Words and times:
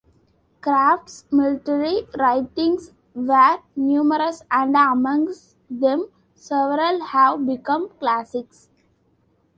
Kraft's 0.61 1.25
military 1.31 2.07
writings 2.17 2.91
were 3.13 3.59
numerous, 3.75 4.41
and 4.49 4.75
amongst 4.75 5.55
them 5.69 6.09
several 6.33 7.01
have 7.09 7.45
become 7.45 7.87
classics. 7.99 8.67